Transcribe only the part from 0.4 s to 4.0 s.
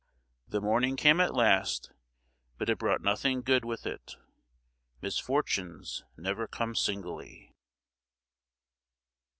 The morning came at last; but it brought nothing good with